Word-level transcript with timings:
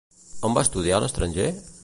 On 0.49 0.55
va 0.59 0.63
estudiar 0.67 0.97
a 1.01 1.05
l'estranger? 1.05 1.49